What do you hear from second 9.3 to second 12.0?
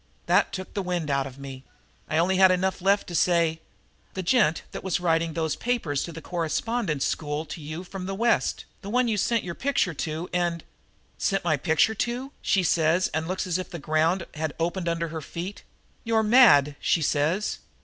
your picture to and' "'Sent my picture